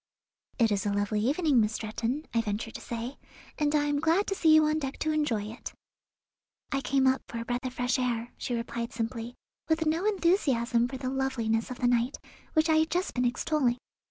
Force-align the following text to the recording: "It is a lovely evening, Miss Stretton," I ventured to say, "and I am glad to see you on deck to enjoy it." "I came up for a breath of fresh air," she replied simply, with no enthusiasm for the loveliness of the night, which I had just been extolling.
"It 0.57 0.71
is 0.71 0.87
a 0.87 0.91
lovely 0.91 1.19
evening, 1.21 1.61
Miss 1.61 1.73
Stretton," 1.73 2.25
I 2.33 2.41
ventured 2.41 2.73
to 2.73 2.81
say, 2.81 3.19
"and 3.59 3.75
I 3.75 3.83
am 3.83 3.99
glad 3.99 4.25
to 4.25 4.33
see 4.33 4.51
you 4.55 4.65
on 4.65 4.79
deck 4.79 4.97
to 4.97 5.11
enjoy 5.11 5.43
it." 5.43 5.75
"I 6.71 6.81
came 6.81 7.05
up 7.05 7.21
for 7.27 7.37
a 7.37 7.45
breath 7.45 7.63
of 7.67 7.75
fresh 7.75 7.99
air," 7.99 8.33
she 8.35 8.55
replied 8.55 8.93
simply, 8.93 9.35
with 9.69 9.85
no 9.85 10.05
enthusiasm 10.07 10.87
for 10.87 10.97
the 10.97 11.11
loveliness 11.11 11.69
of 11.69 11.77
the 11.77 11.87
night, 11.87 12.17
which 12.53 12.67
I 12.67 12.77
had 12.77 12.89
just 12.89 13.13
been 13.13 13.25
extolling. 13.25 13.77